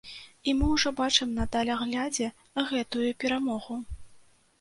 І 0.51 0.53
мы 0.59 0.69
ўжо 0.75 0.91
бачым 0.99 1.35
на 1.39 1.45
даляглядзе 1.55 2.27
гэтую 2.71 3.13
перамогу. 3.25 3.77